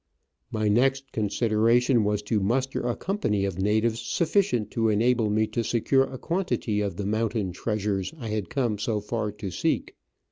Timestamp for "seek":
9.51-9.95